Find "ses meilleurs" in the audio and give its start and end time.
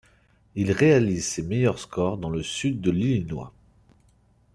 1.27-1.77